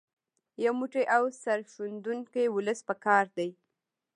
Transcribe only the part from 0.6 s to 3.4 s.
یو موټی او سرښندونکی ولس په کار